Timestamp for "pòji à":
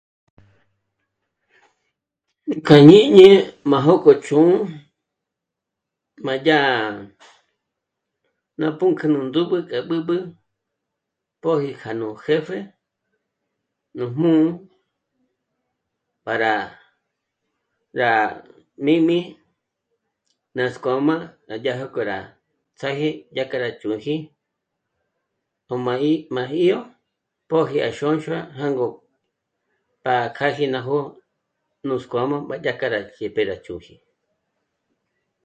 27.49-27.89